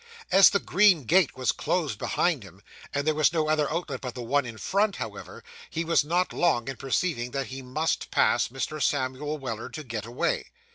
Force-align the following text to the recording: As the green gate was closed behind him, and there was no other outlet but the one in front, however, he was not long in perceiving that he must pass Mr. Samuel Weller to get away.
As 0.31 0.49
the 0.49 0.57
green 0.57 1.03
gate 1.03 1.37
was 1.37 1.51
closed 1.51 1.99
behind 1.99 2.41
him, 2.41 2.63
and 2.91 3.05
there 3.05 3.13
was 3.13 3.31
no 3.31 3.47
other 3.49 3.71
outlet 3.71 4.01
but 4.01 4.15
the 4.15 4.23
one 4.23 4.47
in 4.47 4.57
front, 4.57 4.95
however, 4.95 5.43
he 5.69 5.85
was 5.85 6.03
not 6.03 6.33
long 6.33 6.67
in 6.67 6.75
perceiving 6.77 7.29
that 7.33 7.45
he 7.53 7.61
must 7.61 8.09
pass 8.09 8.47
Mr. 8.47 8.81
Samuel 8.81 9.37
Weller 9.37 9.69
to 9.69 9.83
get 9.83 10.07
away. 10.07 10.47